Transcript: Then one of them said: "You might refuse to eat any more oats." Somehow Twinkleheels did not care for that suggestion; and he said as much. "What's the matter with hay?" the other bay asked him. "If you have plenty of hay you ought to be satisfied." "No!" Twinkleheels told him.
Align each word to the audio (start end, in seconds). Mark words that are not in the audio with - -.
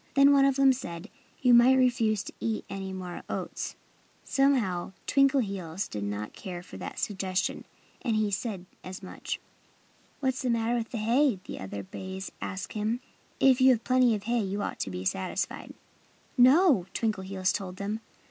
Then 0.15 0.33
one 0.33 0.45
of 0.45 0.55
them 0.55 0.73
said: 0.73 1.11
"You 1.43 1.53
might 1.53 1.75
refuse 1.75 2.23
to 2.23 2.33
eat 2.39 2.65
any 2.71 2.91
more 2.91 3.21
oats." 3.29 3.75
Somehow 4.23 4.93
Twinkleheels 5.05 5.87
did 5.87 6.03
not 6.03 6.33
care 6.33 6.63
for 6.63 6.77
that 6.77 6.97
suggestion; 6.97 7.65
and 8.01 8.15
he 8.15 8.31
said 8.31 8.65
as 8.83 9.03
much. 9.03 9.39
"What's 10.19 10.41
the 10.41 10.49
matter 10.49 10.73
with 10.75 10.91
hay?" 10.91 11.37
the 11.45 11.59
other 11.59 11.83
bay 11.83 12.19
asked 12.41 12.73
him. 12.73 12.99
"If 13.39 13.61
you 13.61 13.69
have 13.69 13.83
plenty 13.83 14.15
of 14.15 14.23
hay 14.23 14.41
you 14.41 14.63
ought 14.63 14.79
to 14.79 14.89
be 14.89 15.05
satisfied." 15.05 15.75
"No!" 16.35 16.87
Twinkleheels 16.95 17.53
told 17.53 17.77
him. 17.77 17.99